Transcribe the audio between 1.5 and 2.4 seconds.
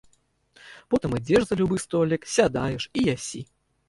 любы столік,